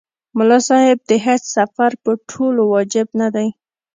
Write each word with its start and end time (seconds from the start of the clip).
ملا 0.37 0.59
صاحب 0.67 0.97
د 1.09 1.11
حج 1.25 1.41
سفر 1.57 1.91
په 2.03 2.11
ټولو 2.31 2.61
واجب 2.73 3.07
نه 3.21 3.27
دی. 3.35 3.47